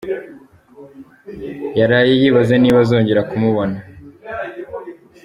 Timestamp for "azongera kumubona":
2.83-3.77